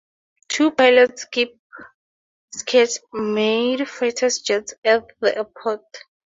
[0.49, 1.61] Two pilots keep
[2.67, 5.83] Czech-made fighter jets at the airport.